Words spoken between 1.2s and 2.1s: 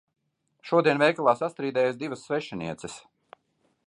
sastrīdējās